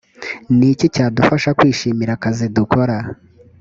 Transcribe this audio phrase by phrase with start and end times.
[0.57, 2.97] ni iki cyadufasha kwishimira akazi dukora